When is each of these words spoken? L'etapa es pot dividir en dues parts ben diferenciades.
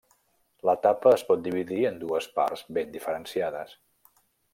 L'etapa 0.67 1.11
es 1.17 1.23
pot 1.27 1.43
dividir 1.47 1.77
en 1.89 1.99
dues 2.05 2.29
parts 2.39 2.65
ben 2.79 2.91
diferenciades. 2.95 3.77